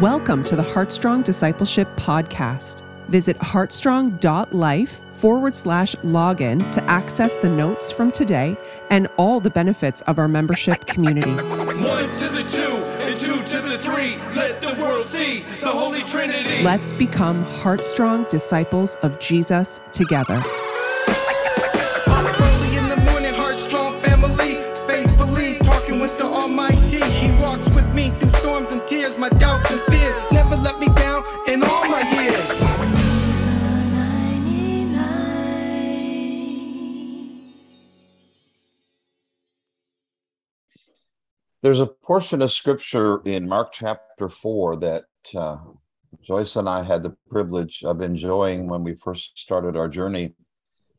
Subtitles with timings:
[0.00, 2.82] Welcome to the Heartstrong Discipleship Podcast.
[3.08, 8.58] Visit heartstrong.life forward slash login to access the notes from today
[8.90, 11.30] and all the benefits of our membership community.
[11.32, 14.18] One to the two and two to the three.
[14.34, 16.62] Let the world see the Holy Trinity.
[16.62, 20.42] Let's become Heartstrong disciples of Jesus together.
[41.66, 45.56] There's a portion of scripture in Mark chapter 4 that uh,
[46.22, 50.36] Joyce and I had the privilege of enjoying when we first started our journey.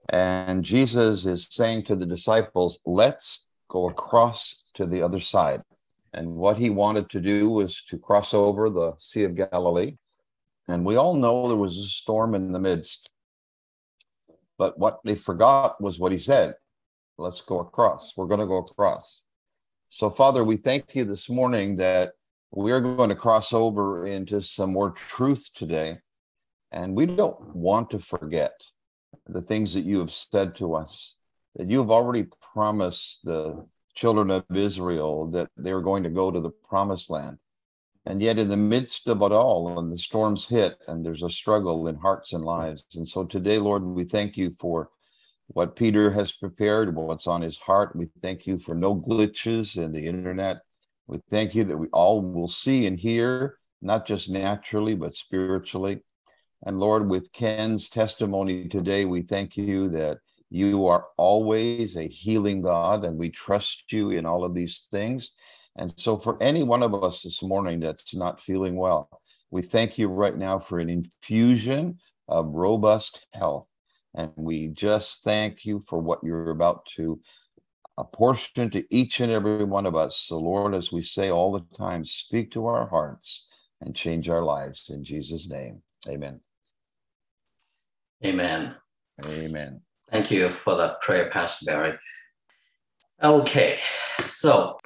[0.10, 5.62] And Jesus is saying to the disciples, Let's go across to the other side.
[6.12, 9.96] And what he wanted to do was to cross over the Sea of Galilee.
[10.68, 13.10] And we all know there was a storm in the midst.
[14.58, 16.56] But what they forgot was what he said
[17.18, 18.18] Let's go across.
[18.18, 19.22] We're going to go across.
[19.90, 22.12] So, Father, we thank you this morning that
[22.52, 26.00] we're going to cross over into some more truth today.
[26.72, 28.52] And we don't want to forget
[29.28, 31.16] the things that you have said to us,
[31.56, 33.66] that you have already promised the
[33.96, 37.38] children of Israel that they're going to go to the promised land.
[38.06, 41.30] And yet, in the midst of it all, when the storms hit and there's a
[41.30, 42.86] struggle in hearts and lives.
[42.96, 44.90] And so today, Lord, we thank you for
[45.48, 47.96] what Peter has prepared, what's on his heart.
[47.96, 50.58] We thank you for no glitches in the internet.
[51.08, 56.04] We thank you that we all will see and hear, not just naturally, but spiritually.
[56.66, 60.18] And Lord, with Ken's testimony today, we thank you that
[60.50, 65.32] you are always a healing God, and we trust you in all of these things.
[65.78, 69.10] And so, for any one of us this morning that's not feeling well,
[69.52, 73.68] we thank you right now for an infusion of robust health.
[74.16, 77.20] And we just thank you for what you're about to
[77.98, 80.18] apportion to each and every one of us.
[80.18, 83.48] So, Lord, as we say all the time, speak to our hearts
[83.82, 84.90] and change our lives.
[84.90, 86.40] In Jesus' name, amen.
[88.26, 88.76] Amen.
[89.26, 89.82] Amen.
[90.12, 91.94] Thank you for that prayer, Pastor Barry.
[93.22, 93.80] Okay,
[94.20, 94.78] so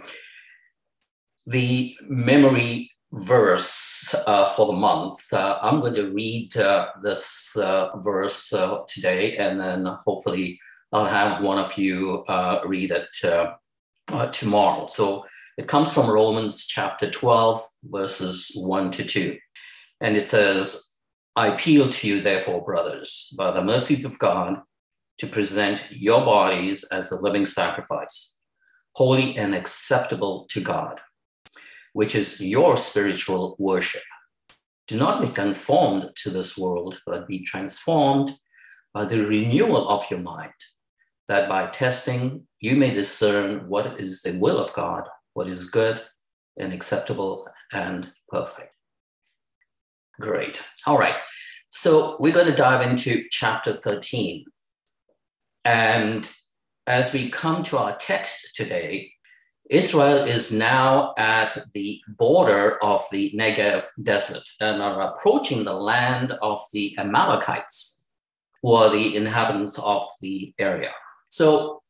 [1.46, 7.98] the memory verse uh, for the month, uh, I'm going to read uh, this uh,
[7.98, 10.60] verse uh, today, and then hopefully
[10.94, 13.52] I'll have one of you uh, read it
[14.32, 14.88] tomorrow.
[14.88, 15.26] So
[15.58, 19.38] it comes from Romans chapter 12, verses 1 to 2.
[20.00, 20.92] And it says,
[21.36, 24.62] I appeal to you, therefore, brothers, by the mercies of God,
[25.20, 28.38] to present your bodies as a living sacrifice,
[28.96, 31.00] holy and acceptable to God,
[31.94, 34.04] which is your spiritual worship.
[34.88, 38.32] Do not be conformed to this world, but be transformed
[38.94, 40.52] by the renewal of your mind,
[41.28, 46.02] that by testing you may discern what is the will of God, what is good
[46.58, 48.74] and acceptable and perfect.
[50.20, 50.62] Great.
[50.86, 51.16] All right.
[51.70, 54.46] So we're going to dive into chapter 13.
[55.64, 56.30] And
[56.86, 59.14] as we come to our text today,
[59.72, 66.34] Israel is now at the border of the Negev desert and are approaching the land
[66.42, 68.06] of the Amalekites,
[68.62, 70.92] who are the inhabitants of the area.
[71.30, 71.82] So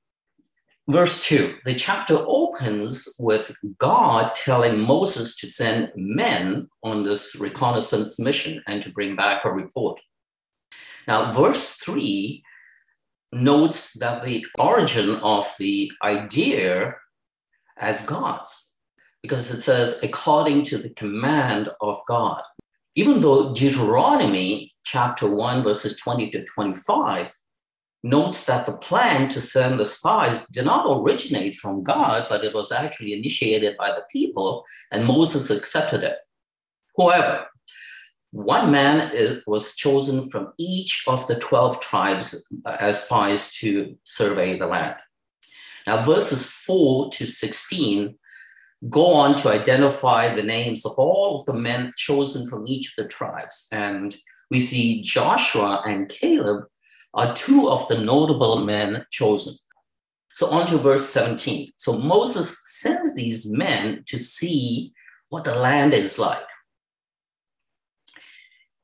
[0.90, 8.20] Verse 2 the chapter opens with God telling Moses to send men on this reconnaissance
[8.20, 10.02] mission and to bring back a report.
[11.08, 12.44] Now, verse 3
[13.32, 16.96] notes that the origin of the idea
[17.78, 18.74] as God's,
[19.22, 22.42] because it says, according to the command of God.
[22.96, 27.34] Even though Deuteronomy chapter 1, verses 20 to 25
[28.04, 32.54] notes that the plan to send the spies did not originate from God, but it
[32.54, 36.18] was actually initiated by the people, and Moses accepted it.
[36.98, 37.48] However,
[38.32, 39.12] one man
[39.46, 44.96] was chosen from each of the 12 tribes as spies to survey the land.
[45.88, 48.16] Now, verses 4 to 16
[48.90, 53.04] go on to identify the names of all of the men chosen from each of
[53.04, 53.68] the tribes.
[53.72, 54.16] And
[54.50, 56.66] we see Joshua and Caleb
[57.14, 59.56] are two of the notable men chosen.
[60.34, 61.74] So on to verse 17.
[61.78, 64.94] So Moses sends these men to see
[65.30, 66.40] what the land is like.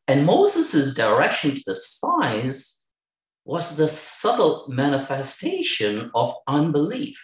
[0.08, 2.77] And Moses' direction to the spies
[3.48, 7.18] was the subtle manifestation of unbelief.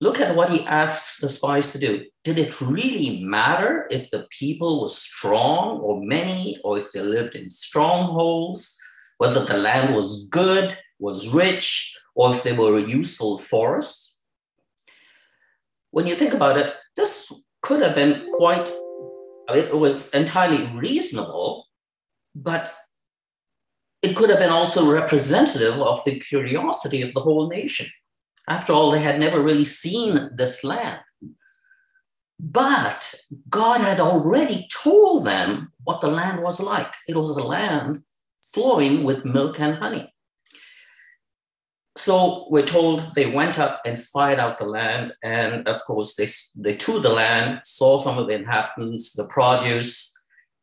[0.00, 2.04] look at what he asks the spies to do.
[2.22, 7.34] Did it really matter if the people were strong or many, or if they lived
[7.34, 8.78] in strongholds,
[9.16, 14.18] whether the land was good, was rich, or if they were useful forests?
[15.92, 17.32] When you think about it, this
[17.62, 18.68] could have been quite,
[19.54, 21.68] it was entirely reasonable,
[22.34, 22.74] but
[24.02, 27.86] it could have been also representative of the curiosity of the whole nation.
[28.48, 31.00] After all, they had never really seen this land.
[32.38, 33.14] But
[33.48, 36.92] God had already told them what the land was like.
[37.08, 38.02] It was a land
[38.42, 40.12] flowing with milk and honey.
[41.96, 45.12] So we're told they went up and spied out the land.
[45.24, 46.28] And of course, they,
[46.62, 50.15] they toured the land, saw some of the inhabitants, the produce,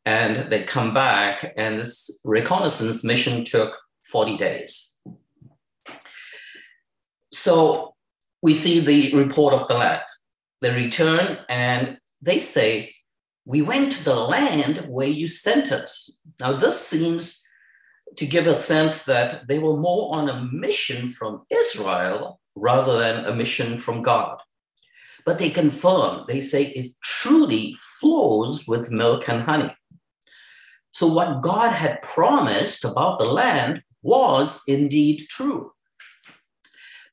[0.05, 1.53] and they come back.
[1.57, 4.93] And this reconnaissance mission took 40 days.
[7.31, 7.95] So
[8.41, 10.01] we see the report of the land.
[10.61, 12.93] They return and they say,
[13.45, 16.17] We went to the land where you sent us.
[16.39, 17.43] Now, this seems
[18.15, 23.25] to give a sense that they were more on a mission from Israel rather than
[23.25, 24.37] a mission from God.
[25.25, 29.73] But they confirm, they say it truly flows with milk and honey.
[30.93, 35.71] So, what God had promised about the land was indeed true.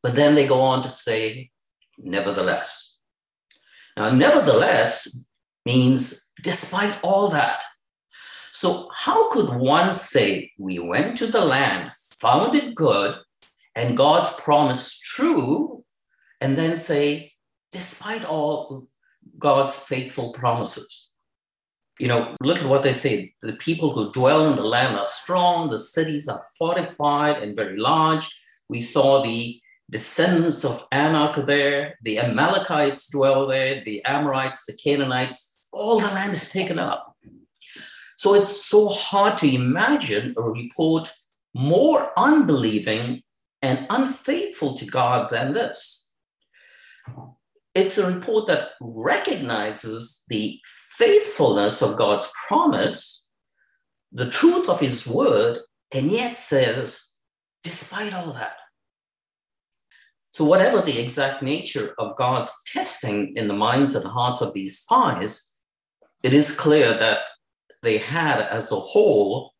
[0.02, 1.50] But then they go on to say,
[1.98, 2.98] nevertheless.
[3.96, 5.26] Now, nevertheless
[5.64, 7.60] means despite all that.
[8.52, 13.16] So, how could one say, We went to the land, found it good,
[13.74, 15.84] and God's promise true,
[16.42, 17.32] and then say,
[17.72, 18.84] despite all
[19.38, 21.09] God's faithful promises?
[22.00, 23.34] You know, look at what they say.
[23.42, 27.76] The people who dwell in the land are strong, the cities are fortified and very
[27.76, 28.26] large.
[28.70, 29.60] We saw the
[29.90, 36.32] descendants of Anak there, the Amalekites dwell there, the Amorites, the Canaanites, all the land
[36.32, 37.14] is taken up.
[38.16, 41.12] So it's so hard to imagine a report
[41.54, 43.22] more unbelieving
[43.60, 46.08] and unfaithful to God than this.
[47.74, 50.60] It's a report that recognizes the
[51.00, 53.26] faithfulness of God's promise,
[54.12, 55.60] the truth of his word,
[55.92, 57.12] and yet says,
[57.64, 58.56] despite all that,
[60.32, 64.78] so, whatever the exact nature of God's testing in the minds and hearts of these
[64.78, 65.50] spies,
[66.22, 67.18] it is clear that
[67.82, 69.54] they had, as a whole,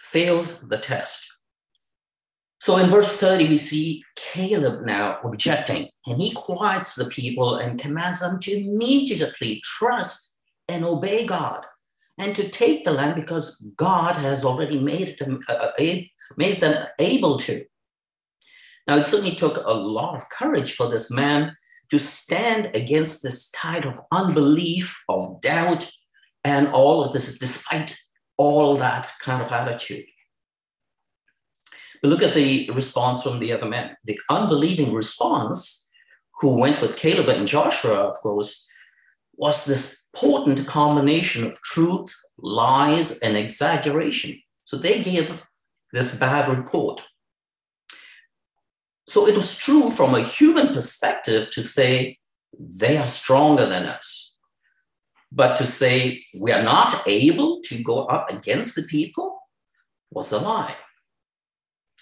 [0.00, 1.24] failed the test.
[2.60, 7.78] So, in verse 30, we see Caleb now objecting, and he quiets the people and
[7.78, 10.35] commands them to immediately trust
[10.68, 11.64] and obey God
[12.18, 15.68] and to take the land because God has already made them, uh,
[16.36, 17.64] made them able to.
[18.86, 21.56] Now, it certainly took a lot of courage for this man
[21.90, 25.90] to stand against this tide of unbelief, of doubt,
[26.44, 27.98] and all of this, despite
[28.38, 30.04] all that kind of attitude.
[32.02, 33.96] But look at the response from the other men.
[34.04, 35.90] The unbelieving response,
[36.40, 38.68] who went with Caleb and Joshua, of course,
[39.34, 44.40] was this potent combination of truth, lies, and exaggeration.
[44.64, 45.44] So they gave
[45.92, 47.04] this bad report.
[49.06, 52.18] So it was true from a human perspective to say
[52.58, 54.34] they are stronger than us.
[55.30, 59.38] But to say we are not able to go up against the people
[60.10, 60.76] was a lie.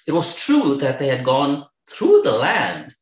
[0.07, 2.95] It was true that they had gone through the land,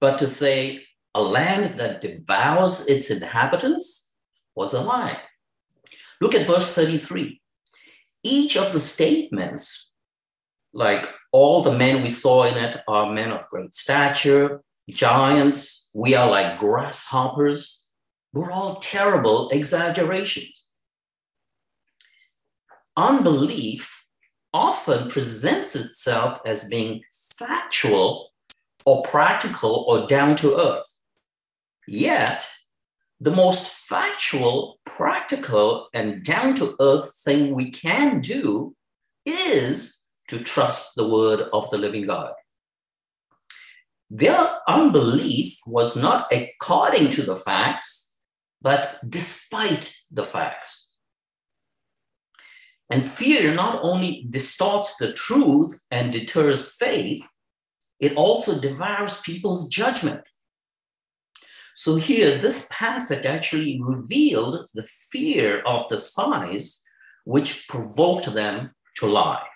[0.00, 0.84] but to say
[1.14, 4.09] a land that devours its inhabitants
[4.54, 5.18] was a lie.
[6.20, 7.40] Look at verse 33.
[8.22, 9.92] Each of the statements,
[10.72, 15.88] like all the men we saw in it are men of great stature, giants.
[15.94, 17.84] We are like grasshoppers.
[18.32, 20.64] We're all terrible exaggerations.
[22.96, 24.04] Unbelief
[24.52, 27.02] often presents itself as being
[27.38, 28.30] factual
[28.84, 30.96] or practical or down to earth.
[31.86, 32.48] Yet,
[33.20, 38.74] the most factual, practical, and down to earth thing we can do
[39.26, 42.32] is to trust the word of the living God.
[44.08, 48.16] Their unbelief was not according to the facts,
[48.62, 50.88] but despite the facts.
[52.90, 57.22] And fear not only distorts the truth and deters faith,
[58.00, 60.22] it also devours people's judgment.
[61.82, 66.82] So here, this passage actually revealed the fear of the spies,
[67.24, 69.46] which provoked them to lie.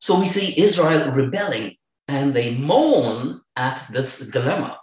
[0.00, 1.74] So we see Israel rebelling
[2.06, 4.78] and they mourn at this dilemma.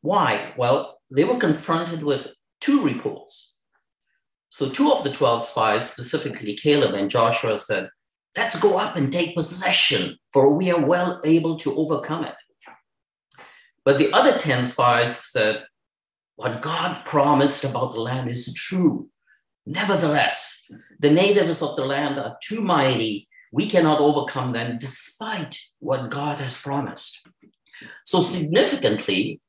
[0.00, 0.54] Why?
[0.56, 3.56] Well, they were confronted with two reports.
[4.50, 7.90] So, two of the 12 spies, specifically Caleb and Joshua, said,
[8.36, 12.36] Let's go up and take possession, for we are well able to overcome it.
[13.86, 15.62] But the other 10 spies said,
[16.34, 19.08] What God promised about the land is true.
[19.64, 23.28] Nevertheless, the natives of the land are too mighty.
[23.52, 27.26] We cannot overcome them despite what God has promised.
[28.04, 29.40] So, significantly,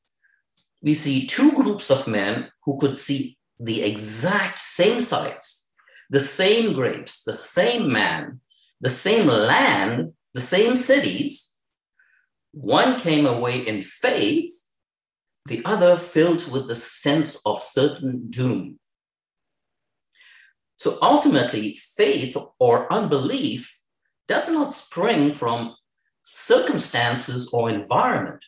[0.83, 5.71] we see two groups of men who could see the exact same sights,
[6.11, 8.41] the same grapes, the same man,
[8.81, 11.56] the same land, the same cities.
[12.59, 14.63] One came away in faith,
[15.45, 18.79] the other filled with the sense of certain doom.
[20.77, 23.79] So ultimately, faith or unbelief
[24.27, 25.75] does not spring from
[26.23, 28.43] circumstances or environment,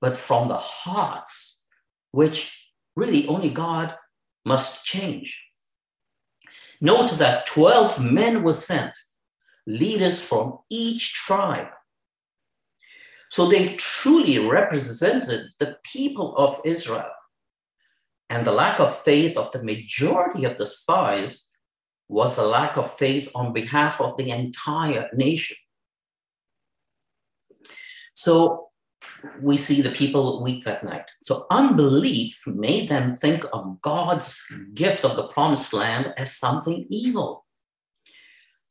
[0.00, 1.62] but from the hearts,
[2.12, 3.94] which really only God
[4.46, 5.38] must change.
[6.80, 8.94] Note that 12 men were sent,
[9.66, 11.68] leaders from each tribe.
[13.30, 17.10] So they truly represented the people of Israel.
[18.30, 21.50] And the lack of faith of the majority of the spies
[22.08, 25.56] was a lack of faith on behalf of the entire nation.
[28.14, 28.68] So
[29.40, 31.06] we see the people weep that night.
[31.22, 34.40] So unbelief made them think of God's
[34.74, 37.43] gift of the promised land as something evil.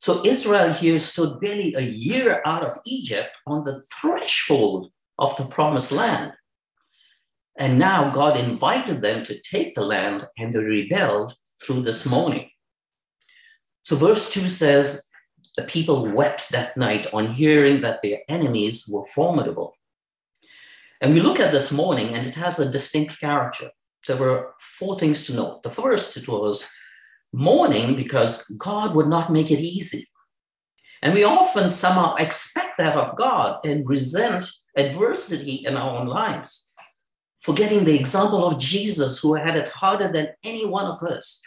[0.04, 5.46] So Israel here stood barely a year out of Egypt on the threshold of the
[5.46, 6.34] promised land.
[7.56, 11.32] And now God invited them to take the land, and they rebelled
[11.62, 12.50] through this mourning.
[13.80, 15.10] So, verse 2 says,
[15.56, 19.72] The people wept that night on hearing that their enemies were formidable.
[21.00, 23.70] And we look at this mourning, and it has a distinct character.
[24.06, 25.62] There were four things to note.
[25.62, 26.70] The first, it was
[27.34, 30.06] mourning because God would not make it easy.
[31.02, 36.70] And we often somehow expect that of God and resent adversity in our own lives,
[37.38, 41.42] forgetting the example of Jesus, who had it harder than any one of us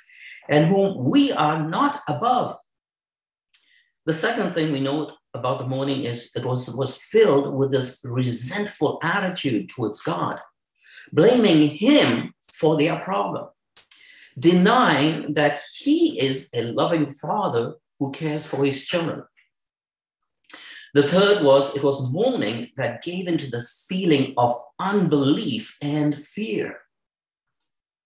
[0.50, 2.58] and whom we are not above.
[4.06, 8.06] The second thing we note about the mourning is it was, was filled with this
[8.08, 10.40] resentful attitude towards God,
[11.12, 13.48] blaming him for their problem,
[14.38, 19.24] denying that he is a loving father who cares for his children.
[20.94, 26.80] The third was it was mourning that gave into this feeling of unbelief and fear.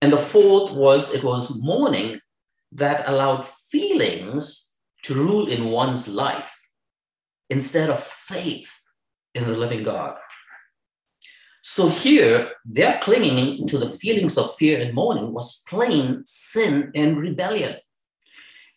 [0.02, 2.20] And the fourth was it was mourning
[2.72, 4.72] that allowed feelings
[5.04, 6.68] to rule in one's life
[7.50, 8.82] instead of faith
[9.36, 10.18] in the living God.
[11.62, 17.18] So here, their clinging to the feelings of fear and mourning was plain sin and
[17.18, 17.76] rebellion.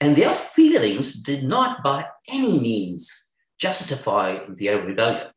[0.01, 5.29] And their feelings did not by any means justify their rebellion.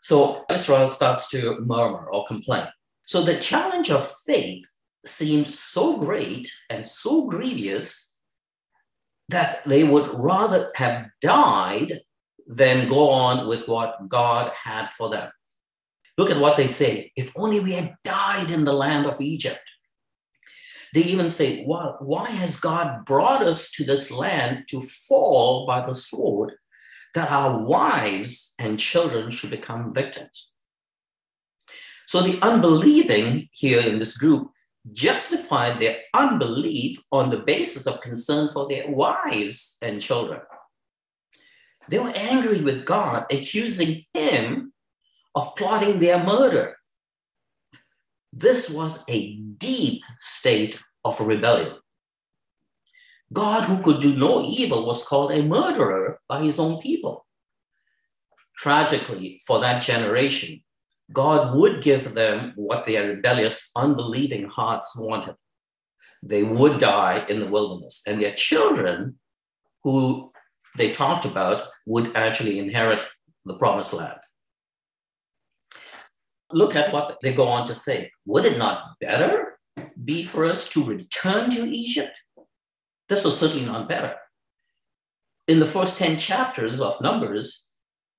[0.00, 2.66] So Israel starts to murmur or complain.
[3.06, 4.64] So the challenge of faith
[5.04, 8.18] seemed so great and so grievous
[9.28, 12.00] that they would rather have died
[12.46, 15.30] than go on with what God had for them.
[16.18, 17.12] Look at what they say.
[17.16, 19.60] If only we had died in the land of Egypt.
[20.94, 25.84] They even say, why, why has God brought us to this land to fall by
[25.84, 26.52] the sword
[27.14, 30.52] that our wives and children should become victims?
[32.06, 34.52] So the unbelieving here in this group
[34.92, 40.40] justified their unbelief on the basis of concern for their wives and children.
[41.88, 44.72] They were angry with God, accusing him
[45.34, 46.76] of plotting their murder.
[48.32, 51.76] This was a deep state of rebellion.
[53.32, 57.26] God, who could do no evil, was called a murderer by his own people.
[58.56, 60.62] Tragically, for that generation,
[61.12, 65.36] God would give them what their rebellious, unbelieving hearts wanted.
[66.22, 69.18] They would die in the wilderness, and their children,
[69.84, 70.32] who
[70.76, 73.04] they talked about, would actually inherit
[73.44, 74.18] the promised land.
[76.52, 78.10] Look at what they go on to say.
[78.26, 79.58] Would it not better
[80.04, 82.16] be for us to return to Egypt?
[83.08, 84.14] This was certainly not better.
[85.48, 87.68] In the first 10 chapters of Numbers,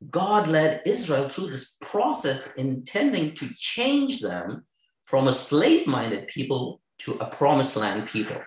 [0.10, 4.66] God led Israel through this process intending to change them
[5.04, 8.38] from a slave minded people to a promised land people.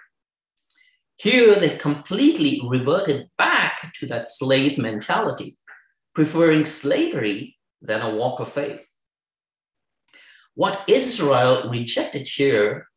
[1.21, 5.59] Here they completely reverted back to that slave mentality.
[6.15, 8.97] preferring slavery than a walk of faith.
[10.55, 12.89] What Israel rejected here,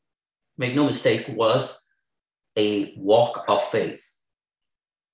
[0.57, 1.87] make no mistake, was
[2.57, 4.19] a walk of faith.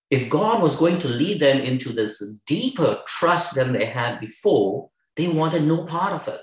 [0.09, 4.89] If God was going to lead them into this deeper trust than they had before,
[5.15, 6.41] they wanted no part of it.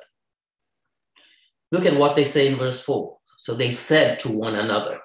[1.73, 3.17] Look at what they say in verse 4.
[3.39, 5.01] So they said to one another,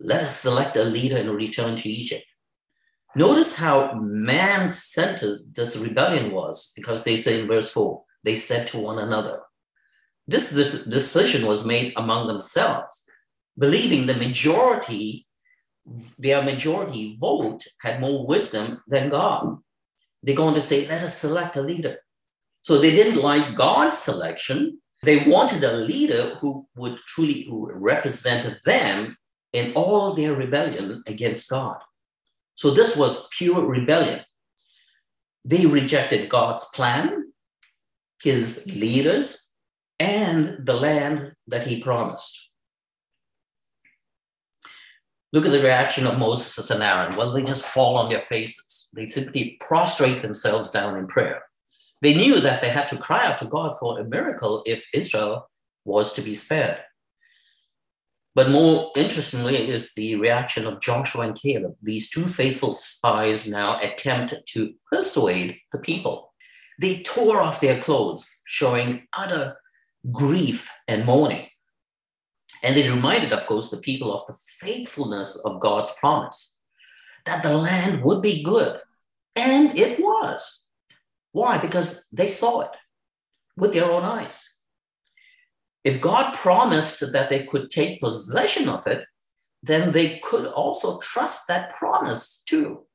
[0.00, 2.24] Let us select a leader and return to Egypt.
[3.14, 8.66] Notice how man centered this rebellion was, because they say in verse 4, they said
[8.68, 9.40] to one another.
[10.26, 13.04] This, this decision was made among themselves,
[13.56, 15.26] believing the majority,
[16.18, 19.58] their majority vote had more wisdom than God.
[20.22, 21.98] They're going to say, let us select a leader.
[22.62, 24.82] So they didn't like God's selection.
[25.02, 29.16] They wanted a leader who would truly represent them
[29.56, 31.78] in all their rebellion against God.
[32.56, 34.20] So this was pure rebellion.
[35.46, 37.32] They rejected God's plan,
[38.22, 39.50] his leaders,
[39.98, 42.50] and the land that he promised.
[45.32, 47.16] Look at the reaction of Moses and Aaron.
[47.16, 48.88] Well, they just fall on their faces.
[48.92, 51.42] They simply prostrate themselves down in prayer.
[52.02, 55.48] They knew that they had to cry out to God for a miracle if Israel
[55.84, 56.80] was to be spared.
[58.36, 61.74] But more interestingly is the reaction of Joshua and Caleb.
[61.82, 66.34] These two faithful spies now attempt to persuade the people.
[66.78, 69.56] They tore off their clothes, showing utter
[70.12, 71.46] grief and mourning.
[72.62, 76.56] And they reminded, of course, the people of the faithfulness of God's promise
[77.24, 78.78] that the land would be good.
[79.34, 80.64] And it was.
[81.32, 81.56] Why?
[81.56, 82.70] Because they saw it
[83.56, 84.55] with their own eyes.
[85.86, 89.06] If God promised that they could take possession of it,
[89.62, 92.86] then they could also trust that promise too.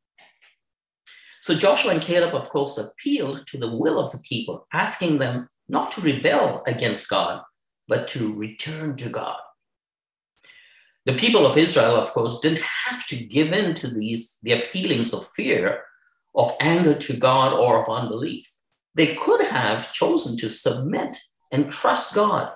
[1.41, 5.47] So Joshua and Caleb, of course, appealed to the will of the people, asking them
[5.69, 7.41] not to rebel against God,
[7.87, 9.39] but to return to God.
[11.05, 15.13] The people of Israel, of course, didn't have to give in to these their feelings
[15.13, 15.83] of fear,
[16.35, 18.45] of anger to God, or of unbelief.
[18.95, 21.17] They could have chosen to submit
[21.53, 22.51] and trust God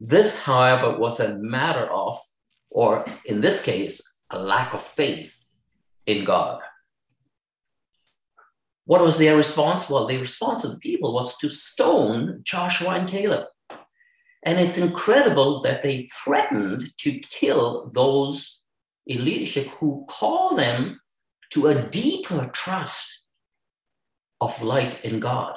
[0.00, 2.18] this, however, was a matter of,
[2.70, 5.52] or in this case, a lack of faith
[6.06, 6.60] in God.
[8.84, 9.90] What was their response?
[9.90, 13.46] Well, the response of the people was to stone Joshua and Caleb.
[14.44, 18.64] And it's incredible that they threatened to kill those
[19.06, 21.00] in leadership who call them
[21.50, 23.22] to a deeper trust
[24.40, 25.56] of life in God.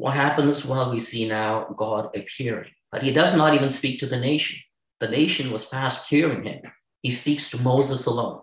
[0.00, 0.64] What happens?
[0.64, 4.58] Well, we see now God appearing, but he does not even speak to the nation.
[4.98, 6.62] The nation was past hearing him.
[7.02, 8.40] He speaks to Moses alone.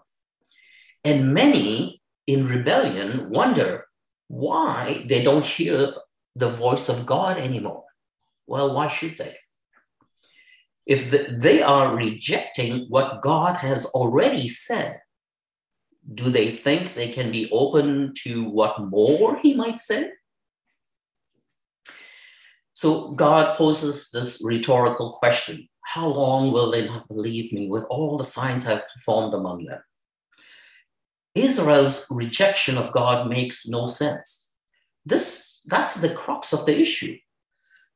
[1.04, 3.88] And many in rebellion wonder
[4.28, 5.94] why they don't hear
[6.36, 7.86] the voice of God anymore.
[8.46, 9.36] Well, why should they?
[10.86, 15.00] If the, they are rejecting what God has already said,
[16.14, 20.12] do they think they can be open to what more he might say?
[22.78, 28.20] So God poses this rhetorical question How long will they not believe me with all
[28.20, 29.82] the signs I've performed among them?
[31.34, 34.52] Israel's rejection of God makes no sense.
[35.08, 37.18] This, that's the crux of the issue.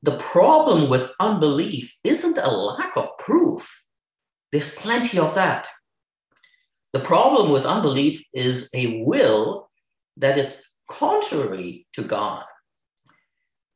[0.02, 3.84] The problem with unbelief isn't a lack of proof,
[4.52, 5.68] there's plenty of that.
[6.92, 9.70] The problem with unbelief is a will
[10.18, 12.46] that is contrary to God.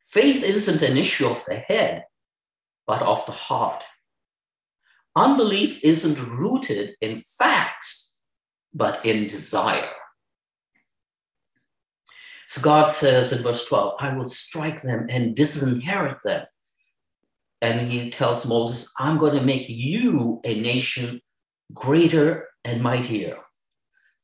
[0.06, 2.06] Faith isn't an issue of the head,
[2.86, 3.84] but of the heart.
[5.16, 8.20] Unbelief isn't rooted in facts,
[8.74, 9.90] but in desire.
[12.48, 16.46] So God says in verse 12, I will strike them and disinherit them.
[17.62, 21.22] And he tells Moses, I'm going to make you a nation
[21.74, 23.38] greater and mightier.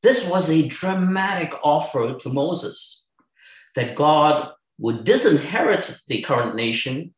[0.02, 3.02] This was a dramatic offer to Moses
[3.74, 7.14] that God would disinherit the current nation.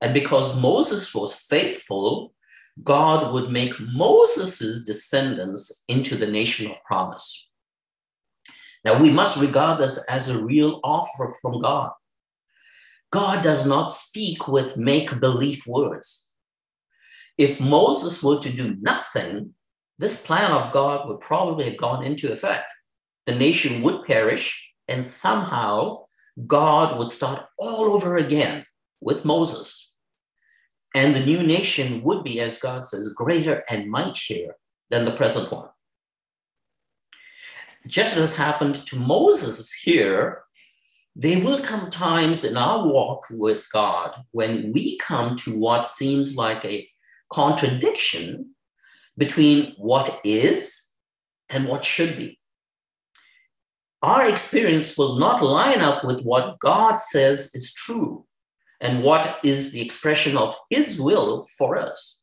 [0.00, 2.34] And because Moses was faithful,
[2.82, 7.48] God would make Moses' descendants into the nation of promise.
[8.84, 11.92] Now, we must regard this as a real offer from God.
[13.12, 16.28] God does not speak with make believe words.
[17.38, 19.54] If Moses were to do nothing,
[20.00, 22.66] this plan of God would probably have gone into effect.
[23.26, 26.04] The nation would perish, and somehow
[26.46, 28.66] God would start all over again
[29.00, 29.92] with Moses.
[30.94, 34.56] And the new nation would be, as God says, greater and mightier
[34.90, 35.68] than the present one.
[37.86, 40.42] just as happened to Moses here,
[41.14, 46.36] there will come times in our walk with God when we come to what seems
[46.36, 46.88] like a
[47.30, 48.54] contradiction
[49.16, 50.92] between what is
[51.48, 52.38] and what should be.
[54.04, 58.26] Our experience will not line up with what God says is true
[58.78, 62.20] and what is the expression of His will for us.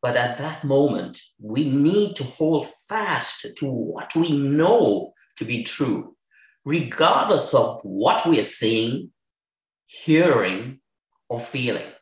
[0.00, 5.64] But at that moment, we need to hold fast to what we know to be
[5.64, 6.16] true,
[6.64, 9.10] regardless of what we are seeing,
[9.84, 10.80] hearing,
[11.28, 11.92] or feeling.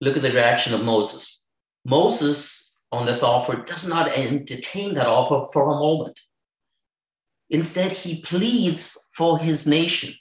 [0.00, 1.44] Look at the reaction of Moses.
[1.84, 2.59] Moses
[2.92, 6.18] on this offer does not entertain that offer for a moment.
[7.48, 10.14] Instead, he pleads for his nation.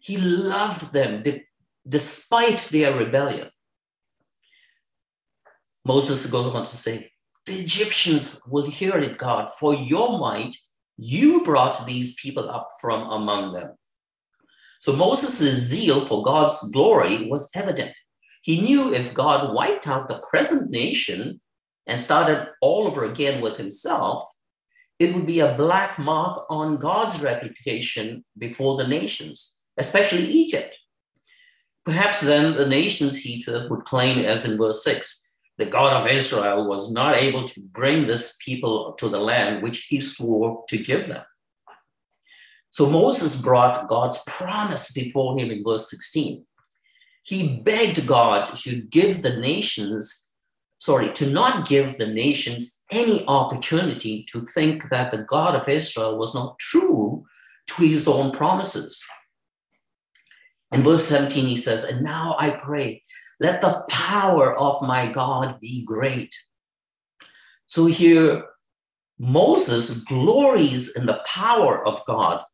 [0.00, 1.22] He loved them
[1.88, 3.50] despite their rebellion.
[5.84, 7.12] Moses goes on to say,
[7.46, 10.56] The Egyptians will hear it, God, for your might,
[10.96, 13.74] you brought these people up from among them.
[14.80, 17.92] So Moses' zeal for God's glory was evident.
[18.42, 21.40] He knew if God wiped out the present nation
[21.86, 24.24] and started all over again with himself,
[24.98, 30.74] it would be a black mark on God's reputation before the nations, especially Egypt.
[31.84, 36.10] Perhaps then the nations, he said, would claim, as in verse 6, the God of
[36.10, 40.78] Israel was not able to bring this people to the land which he swore to
[40.78, 41.22] give them.
[42.70, 46.46] So Moses brought God's promise before him in verse 16
[47.26, 50.25] he begged God to give the nations,
[50.78, 56.18] sorry, to not give the nations any opportunity to think that the God of Israel
[56.18, 57.24] was not true
[57.68, 59.02] to his own promises.
[60.72, 63.02] In verse 17, he says, And now I pray,
[63.40, 66.34] let the power of my God be great.
[67.66, 68.44] So here,
[69.18, 72.44] Moses glories in the power of God,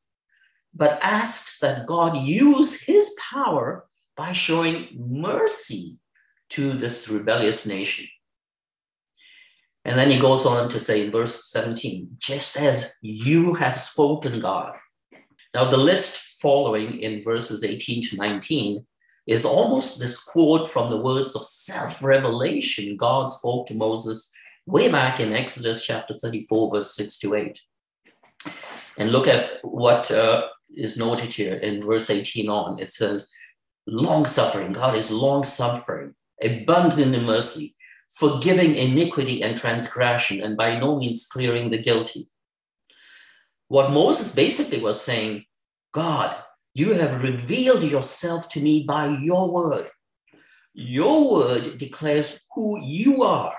[0.75, 5.99] but asks that God use his power by showing mercy
[6.53, 8.07] to this rebellious nation.
[9.85, 14.39] And then he goes on to say in verse 17, just as you have spoken,
[14.39, 14.77] God.
[15.55, 18.87] Now, the list following in verses 18 to 19
[19.27, 24.33] is almost this quote from the words of self revelation God spoke to Moses
[24.67, 27.61] way back in Exodus chapter 34, verse 6 to 8.
[28.99, 32.79] And look at what uh, is noted here in verse 18 on.
[32.79, 33.33] It says,
[33.87, 34.73] long suffering.
[34.73, 37.75] God is long suffering, abundant in mercy,
[38.11, 42.29] forgiving iniquity and transgression, and by no means clearing the guilty.
[43.69, 45.45] What Moses basically was saying,
[45.93, 46.37] God,
[46.75, 49.89] you have revealed yourself to me by your word.
[50.75, 53.55] Your word declares who you are.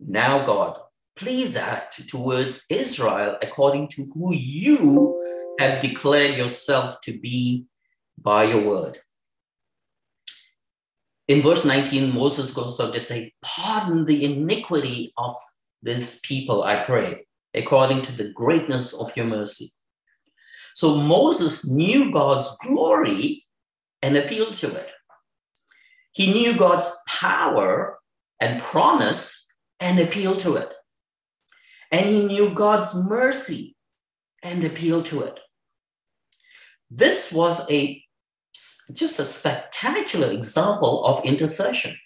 [0.00, 0.78] Now, God,
[1.16, 7.66] please act towards Israel according to who you have declared yourself to be
[8.18, 8.98] by your word.
[11.28, 15.34] In verse 19, Moses goes on to say, Pardon the iniquity of
[15.82, 19.70] this people, I pray, according to the greatness of your mercy.
[20.74, 23.44] So Moses knew God's glory
[24.00, 24.90] and appealed to it.
[26.12, 27.98] He knew God's power
[28.40, 29.46] and promise
[29.80, 30.70] and appealed to it.
[31.90, 33.76] And he knew God's mercy
[34.42, 35.38] and appealed to it.
[36.90, 38.01] This was a
[38.92, 41.96] just a spectacular example of intercession.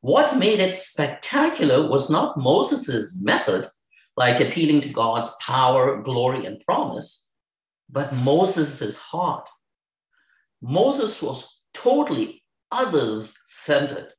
[0.00, 3.68] What made it spectacular was not Moses' method,
[4.16, 7.28] like appealing to God's power, glory, and promise,
[7.88, 9.48] but Moses' heart.
[10.60, 14.12] Moses was totally others centered,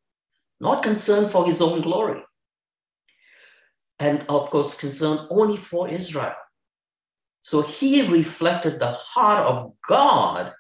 [0.60, 2.22] not concerned for his own glory.
[4.00, 6.36] And of course, concerned only for Israel.
[7.42, 10.54] So he reflected the heart of God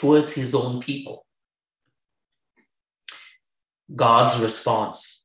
[0.00, 1.26] towards his own people.
[3.94, 5.20] God's response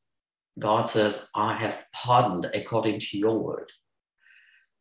[0.57, 3.71] God says, I have pardoned according to your word.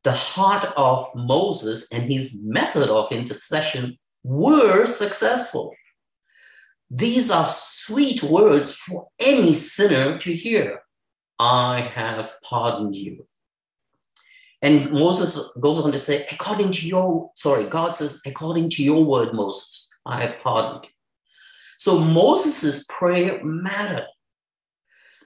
[0.04, 5.74] The heart of Moses and his method of intercession were successful.
[6.90, 10.82] These are sweet words for any sinner to hear.
[11.38, 13.26] I have pardoned you.
[14.62, 19.04] And Moses goes on to say, according to your, sorry, God says, according to your
[19.04, 20.88] word, Moses, I have pardoned.
[21.78, 24.06] So Moses' prayer mattered.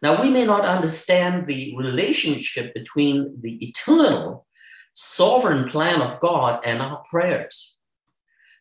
[0.03, 4.47] Now, we may not understand the relationship between the eternal,
[4.95, 7.77] sovereign plan of God and our prayers,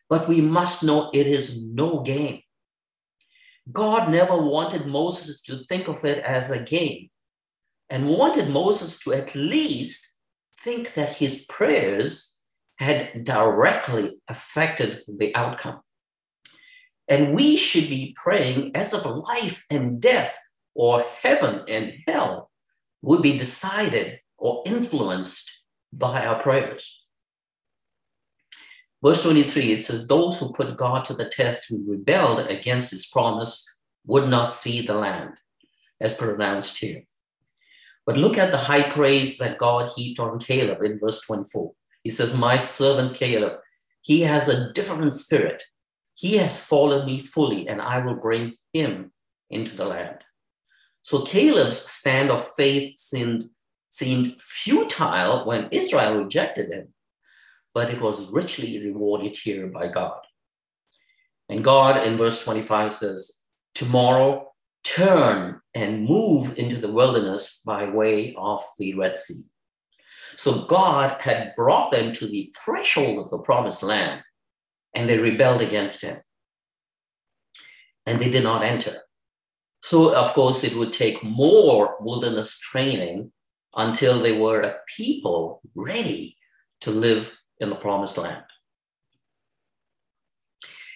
[0.08, 2.42] but we must know it is no game.
[3.70, 7.10] God never wanted Moses to think of it as a game.
[7.90, 10.18] and wanted Moses to at least
[10.60, 12.38] think that his prayers
[12.76, 15.80] had directly affected the outcome.
[17.08, 20.38] And we should be praying as if life and death
[20.74, 22.50] or heaven and hell
[23.02, 27.04] would be decided or influenced by our prayers.
[29.02, 33.06] Verse 23, it says, Those who put God to the test, who rebelled against his
[33.06, 33.64] promise,
[34.06, 35.34] would not see the land,
[36.00, 37.04] as pronounced here.
[38.04, 41.72] But look at the high praise that God heaped on Caleb in verse 24.
[42.02, 43.58] He says, My servant Caleb,
[44.02, 45.62] he has a different spirit.
[46.18, 49.12] He has followed me fully, and I will bring him
[49.50, 50.24] into the land.
[51.02, 53.44] So Caleb's stand of faith seemed,
[53.90, 56.88] seemed futile when Israel rejected him,
[57.72, 60.18] but it was richly rewarded here by God.
[61.48, 63.44] And God in verse 25 says,
[63.76, 64.52] Tomorrow
[64.82, 69.44] turn and move into the wilderness by way of the Red Sea.
[70.36, 74.24] So God had brought them to the threshold of the promised land,
[74.94, 76.18] and they rebelled against him.
[78.06, 79.02] And they did not enter.
[79.82, 83.32] So, of course, it would take more wilderness training
[83.76, 86.36] until they were a people ready
[86.80, 88.42] to live in the promised land.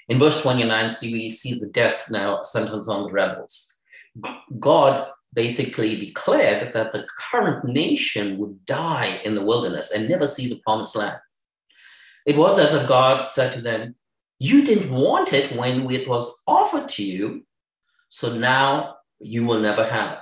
[0.08, 3.76] In verse 29, see, we see the death now sentence on the rebels.
[4.58, 10.48] God basically declared that the current nation would die in the wilderness and never see
[10.48, 11.18] the promised land.
[12.26, 13.94] It was as if God said to them,
[14.38, 17.46] You didn't want it when it was offered to you,
[18.08, 20.18] so now you will never have it.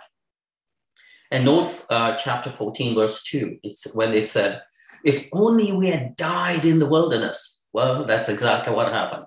[1.31, 3.59] And note uh, chapter 14, verse 2.
[3.63, 4.63] It's when they said,
[5.05, 7.61] If only we had died in the wilderness.
[7.73, 9.27] Well, that's exactly what happened.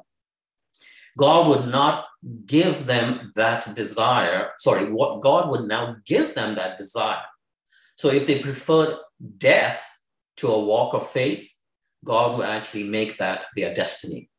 [1.17, 2.05] God would not
[2.45, 4.51] give them that desire.
[4.57, 7.21] Sorry, what God would now give them that desire.
[7.95, 8.97] So if they preferred
[9.37, 9.85] death
[10.37, 11.52] to a walk of faith,
[12.03, 14.29] God will actually make that their destiny.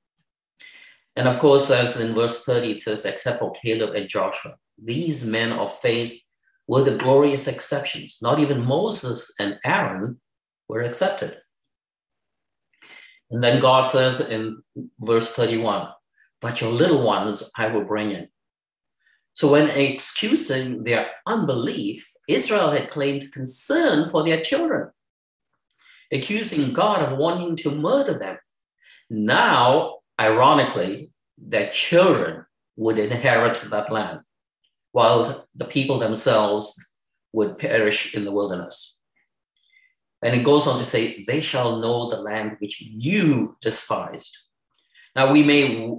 [1.16, 5.26] And of course, as in verse 30, it says, except for Caleb and Joshua, these
[5.26, 6.20] men of faith
[6.66, 8.18] were the glorious exceptions.
[8.20, 10.20] Not even Moses and Aaron
[10.68, 11.38] were accepted.
[13.30, 14.62] And then God says in
[15.00, 15.88] verse 31,
[16.40, 18.28] but your little ones I will bring in.
[19.32, 24.90] So, when excusing their unbelief, Israel had claimed concern for their children,
[26.14, 28.38] accusing God of wanting to murder them.
[29.10, 32.46] Now, ironically, their children
[32.76, 34.20] would inherit that land,
[34.92, 36.74] while the people themselves
[37.32, 38.96] would perish in the wilderness.
[40.22, 44.38] And it goes on to say, They shall know the land which you despised.
[45.14, 45.94] Now, we may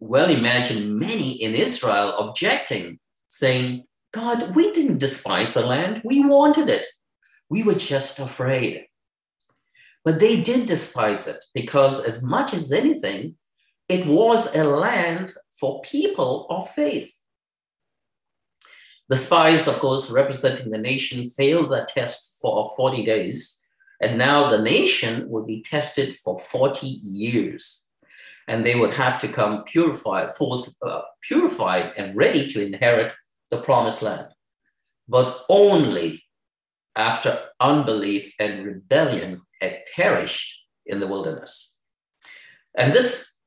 [0.00, 6.70] well imagine many in Israel objecting, saying, God, we didn't despise the land, we wanted
[6.70, 6.86] it.
[7.50, 8.87] We were just afraid.
[10.04, 13.36] But they did despise it because, as much as anything,
[13.88, 17.14] it was a land for people of faith.
[19.08, 23.58] The spies, of course, representing the nation, failed the test for 40 days,
[24.00, 27.84] and now the nation would be tested for 40 years
[28.48, 30.30] and they would have to come purified,
[30.82, 33.12] uh, purified and ready to inherit
[33.50, 34.28] the promised land,
[35.06, 36.24] but only
[36.96, 41.74] after unbelief and rebellion had perished in the wilderness.
[42.76, 43.38] And this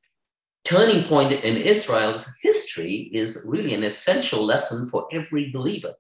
[0.64, 5.94] turning point in Israel's history is really an essential lesson for every believer.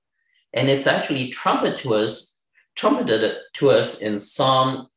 [0.53, 2.43] And it's actually trumpeted to us,
[2.75, 4.87] trumpeted to us in Psalm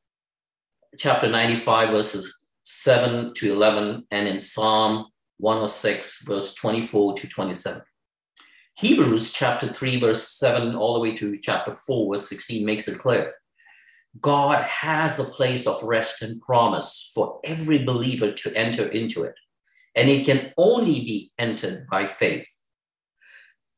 [0.99, 5.07] chapter 95, verses 7 to 11, and in Psalm
[5.39, 7.83] 106, verse 24 to 27.
[8.77, 12.99] Hebrews chapter 3, verse 7, all the way to chapter 4, verse 16 makes it
[12.99, 13.35] clear.
[14.21, 19.35] God has a place of rest and promise for every believer to enter into it,
[19.95, 22.49] and it can only be entered by faith.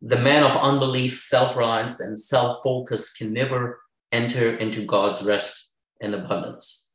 [0.03, 3.81] The man of unbelief, self reliance, and self focus can never
[4.13, 6.87] enter into God's rest and abundance.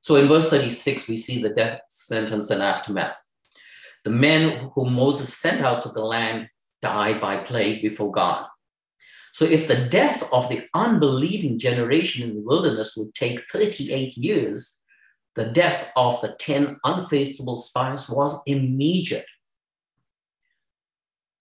[0.00, 3.20] So in verse 36, we see the death sentence and aftermath.
[4.04, 6.48] The men whom Moses sent out to the land
[6.80, 8.46] died by plague before God.
[9.36, 14.82] So if the death of the unbelieving generation in the wilderness would take 38 years,
[15.34, 19.26] the death of the 10 unfaithful spies was immediate.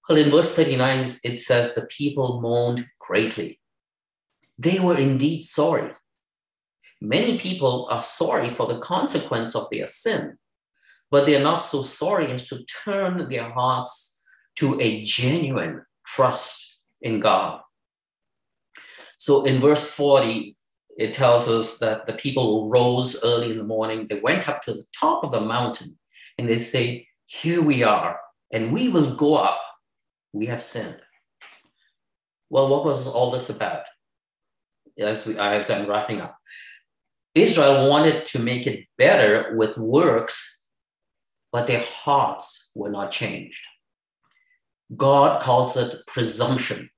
[0.10, 3.62] Well, in verse 39, it says, The people mourned greatly.
[4.58, 5.94] They were indeed sorry.
[7.00, 10.38] Many people are sorry for the consequence of their sin,
[11.10, 14.22] but they are not so sorry as to turn their hearts
[14.58, 17.62] to a genuine trust in God.
[19.26, 20.56] So in verse 40,
[21.00, 24.06] it tells us that the people rose early in the morning.
[24.06, 25.98] They went up to the top of the mountain
[26.38, 28.20] and they say, Here we are,
[28.54, 29.60] and we will go up.
[30.32, 31.02] We have sinned.
[32.52, 33.86] Well, what was all this about?
[35.00, 36.38] As, we, as I'm wrapping up,
[37.34, 40.68] Israel wanted to make it better with works,
[41.52, 43.64] but their hearts were not changed.
[44.96, 46.92] God calls it presumption.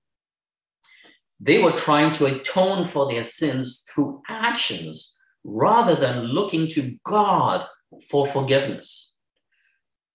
[1.39, 7.65] They were trying to atone for their sins through actions rather than looking to God
[8.09, 9.13] for forgiveness.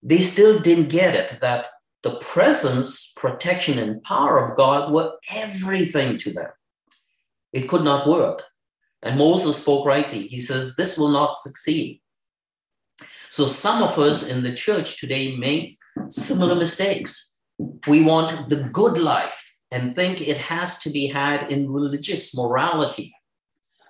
[0.03, 1.69] They still didn't get it that
[2.03, 6.51] the presence, protection, and power of God were everything to them.
[7.53, 8.43] It could not work.
[9.03, 10.27] And Moses spoke rightly.
[10.27, 12.01] He says, This will not succeed.
[13.31, 15.75] So some of us in the church today make
[16.09, 17.37] similar mistakes.
[17.87, 23.13] We want the good life and think it has to be had in religious morality.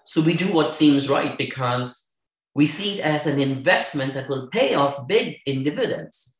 [0.05, 2.09] So we do what seems right because
[2.55, 6.37] we see it as an investment that will pay off big in dividends.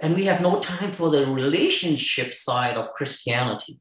[0.00, 3.80] And we have no time for the relationship side of Christianity.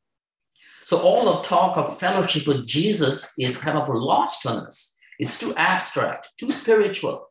[0.86, 4.96] So all the talk of fellowship with Jesus is kind of lost on us.
[5.20, 7.28] It's too abstract, too spiritual.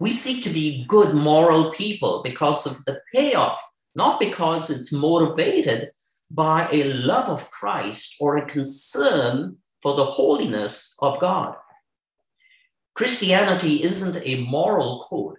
[0.00, 3.60] We seek to be good moral people because of the payoff,
[3.94, 5.90] not because it's motivated
[6.30, 11.56] by a love of Christ or a concern for the holiness of God.
[12.94, 15.36] Christianity isn't a moral code.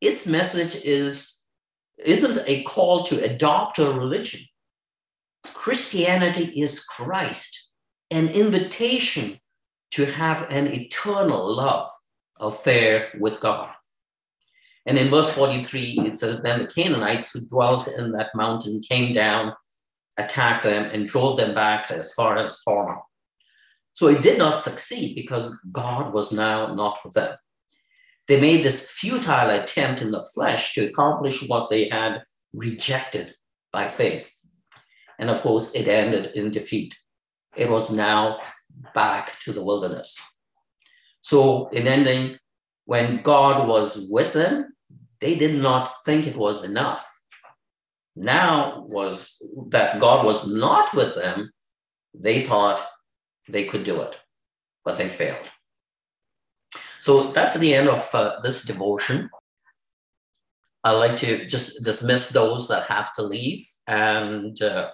[0.00, 1.40] Its message is
[1.98, 4.40] isn't a call to adopt a religion.
[5.54, 7.68] Christianity is Christ,
[8.10, 9.38] an invitation
[9.92, 11.88] to have an eternal love
[12.40, 13.70] affair with God.
[14.86, 19.14] And in verse 43, it says, Then the Canaanites who dwelt in that mountain came
[19.14, 19.54] down,
[20.16, 23.00] attacked them, and drove them back as far as Hormah.
[23.92, 27.36] So it did not succeed because God was now not with them.
[28.26, 33.34] They made this futile attempt in the flesh to accomplish what they had rejected
[33.72, 34.38] by faith.
[35.18, 36.98] And of course, it ended in defeat.
[37.56, 38.40] It was now
[38.94, 40.18] back to the wilderness.
[41.20, 42.38] So, in ending,
[42.84, 44.74] when God was with them,
[45.20, 47.08] they did not think it was enough.
[48.14, 51.52] Now was that God was not with them,
[52.14, 52.80] they thought
[53.48, 54.16] they could do it,
[54.84, 55.46] but they failed.
[57.00, 59.30] So that's the end of uh, this devotion.
[60.84, 63.64] I'd like to just dismiss those that have to leave.
[63.86, 64.90] And uh,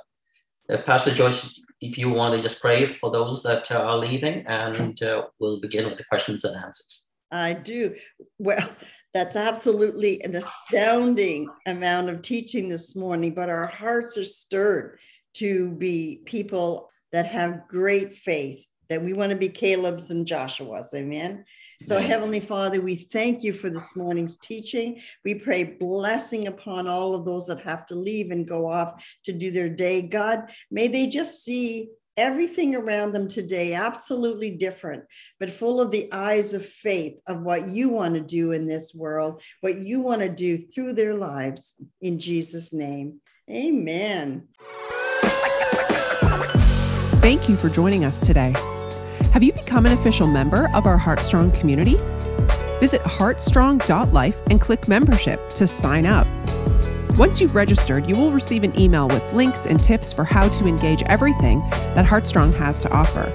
[0.68, 5.02] if Pastor Joyce, if you want to just pray for those that are leaving, and
[5.02, 7.04] uh, we'll begin with the questions and answers.
[7.30, 7.94] I do.
[8.38, 8.68] Well,
[9.14, 14.98] that's absolutely an astounding amount of teaching this morning, but our hearts are stirred
[15.34, 20.92] to be people that have great faith, that we want to be Caleb's and Joshua's.
[20.94, 21.44] Amen.
[21.80, 25.00] So, Heavenly Father, we thank you for this morning's teaching.
[25.24, 29.32] We pray blessing upon all of those that have to leave and go off to
[29.32, 30.02] do their day.
[30.02, 35.04] God, may they just see everything around them today absolutely different,
[35.40, 38.94] but full of the eyes of faith of what you want to do in this
[38.94, 41.80] world, what you want to do through their lives.
[42.02, 44.48] In Jesus' name, amen.
[47.20, 48.54] Thank you for joining us today.
[49.32, 51.96] Have you become an official member of our Heartstrong community?
[52.80, 56.26] Visit heartstrong.life and click membership to sign up.
[57.18, 60.68] Once you've registered, you will receive an email with links and tips for how to
[60.68, 61.58] engage everything
[61.96, 63.32] that Heartstrong has to offer.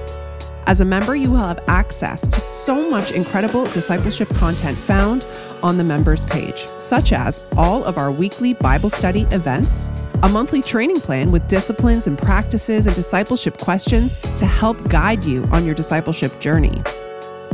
[0.66, 5.26] As a member, you will have access to so much incredible discipleship content found
[5.62, 9.90] on the members page, such as all of our weekly Bible study events,
[10.22, 15.44] a monthly training plan with disciplines and practices and discipleship questions to help guide you
[15.52, 16.82] on your discipleship journey.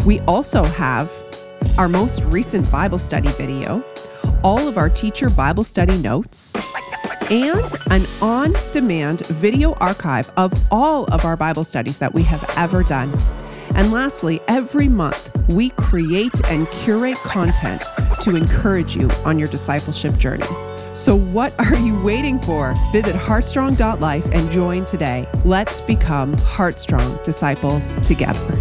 [0.07, 1.11] We also have
[1.77, 3.85] our most recent Bible study video,
[4.43, 6.55] all of our teacher Bible study notes,
[7.31, 12.45] and an on demand video archive of all of our Bible studies that we have
[12.57, 13.17] ever done.
[13.75, 17.83] And lastly, every month we create and curate content
[18.21, 20.47] to encourage you on your discipleship journey.
[20.93, 22.75] So, what are you waiting for?
[22.91, 25.29] Visit heartstrong.life and join today.
[25.45, 28.57] Let's become Heartstrong disciples together.